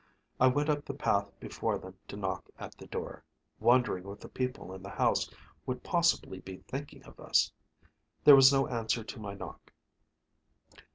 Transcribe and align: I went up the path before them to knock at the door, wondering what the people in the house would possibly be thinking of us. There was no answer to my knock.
I 0.39 0.47
went 0.47 0.67
up 0.67 0.83
the 0.83 0.95
path 0.95 1.29
before 1.39 1.77
them 1.77 1.95
to 2.07 2.17
knock 2.17 2.49
at 2.57 2.75
the 2.75 2.87
door, 2.87 3.23
wondering 3.59 4.05
what 4.05 4.19
the 4.19 4.27
people 4.29 4.73
in 4.73 4.81
the 4.81 4.89
house 4.89 5.29
would 5.67 5.83
possibly 5.83 6.39
be 6.39 6.57
thinking 6.67 7.03
of 7.03 7.19
us. 7.19 7.51
There 8.23 8.35
was 8.35 8.51
no 8.51 8.67
answer 8.67 9.03
to 9.03 9.19
my 9.19 9.35
knock. 9.35 9.71